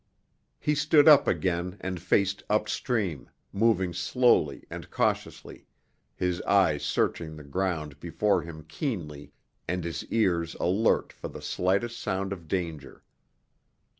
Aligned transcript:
He 0.59 0.73
stood 0.73 1.07
up 1.07 1.27
again 1.27 1.77
and 1.79 2.01
faced 2.01 2.41
upstream, 2.49 3.29
moving 3.53 3.93
slowly 3.93 4.63
and 4.67 4.89
cautiously, 4.89 5.67
his 6.15 6.41
eyes 6.41 6.81
searching 6.81 7.35
the 7.35 7.43
ground 7.43 7.99
before 7.99 8.41
him 8.41 8.63
keenly 8.67 9.31
and 9.67 9.83
his 9.83 10.03
ears 10.05 10.55
alert 10.59 11.13
for 11.13 11.27
the 11.27 11.39
slightest 11.39 11.99
sound 11.99 12.33
of 12.33 12.47
danger. 12.47 13.03